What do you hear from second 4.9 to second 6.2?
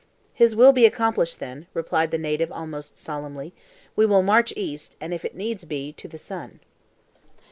and if it needs be, to the